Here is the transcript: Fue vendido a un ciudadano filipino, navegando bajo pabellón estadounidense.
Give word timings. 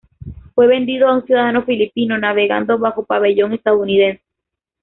Fue 0.55 0.65
vendido 0.65 1.07
a 1.07 1.13
un 1.13 1.23
ciudadano 1.27 1.63
filipino, 1.63 2.17
navegando 2.17 2.79
bajo 2.79 3.05
pabellón 3.05 3.53
estadounidense. 3.53 4.23